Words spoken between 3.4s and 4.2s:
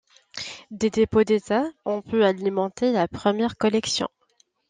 collection.